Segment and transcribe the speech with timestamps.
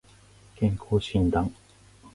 [0.55, 1.51] 健康診断